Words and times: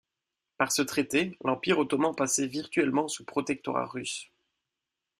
Par 0.57 0.71
ce 0.71 0.81
traité, 0.81 1.37
l'empire 1.45 1.77
ottoman 1.77 2.15
passait 2.15 2.47
virtuellement 2.47 3.07
sous 3.07 3.23
protectorat 3.23 3.85
russe. 3.85 4.31